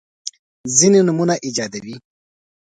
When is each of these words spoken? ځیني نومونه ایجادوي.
ځیني 0.77 0.99
نومونه 1.07 1.35
ایجادوي. 1.45 1.95